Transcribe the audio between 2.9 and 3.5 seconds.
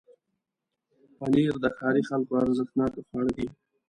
خواړه دي.